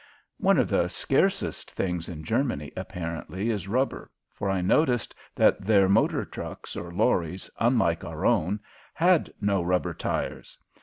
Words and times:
One 0.39 0.57
of 0.57 0.67
the 0.67 0.87
scarcest 0.87 1.69
things 1.73 2.09
in 2.09 2.23
Germany, 2.23 2.71
apparently, 2.75 3.51
is 3.51 3.67
rubber, 3.67 4.09
for 4.33 4.49
I 4.49 4.59
noticed 4.59 5.13
that 5.35 5.61
their 5.61 5.87
motor 5.87 6.25
trucks, 6.25 6.75
or 6.75 6.91
lorries, 6.91 7.51
unlike 7.59 8.03
our 8.03 8.25
own, 8.25 8.61
had 8.95 9.31
no 9.39 9.61
rubber 9.61 9.93
tires. 9.93 10.57